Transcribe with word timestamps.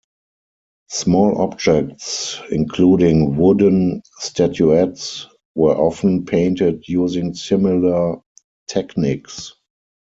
Small 0.89 1.39
objects 1.39 2.39
including 2.49 3.35
wooden 3.37 4.01
statuettes 4.17 5.27
were 5.53 5.77
often 5.77 6.25
painted 6.25 6.85
using 6.87 7.35
similar 7.35 8.17
techniques. 8.67 9.53